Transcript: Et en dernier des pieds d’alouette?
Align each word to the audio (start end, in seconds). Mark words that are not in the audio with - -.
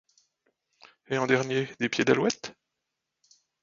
Et 1.09 1.19
en 1.19 1.27
dernier 1.27 1.69
des 1.79 1.87
pieds 1.87 2.03
d’alouette? 2.05 2.55